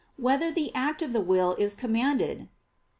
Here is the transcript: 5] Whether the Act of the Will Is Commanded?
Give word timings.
5] 0.17 0.23
Whether 0.23 0.49
the 0.51 0.73
Act 0.73 1.03
of 1.03 1.13
the 1.13 1.21
Will 1.21 1.53
Is 1.59 1.75
Commanded? 1.75 2.49